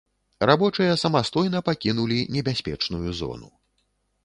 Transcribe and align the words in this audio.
Рабочыя 0.49 0.93
самастойна 1.01 1.61
пакінулі 1.69 2.19
небяспечную 2.39 3.09
зону. 3.23 3.49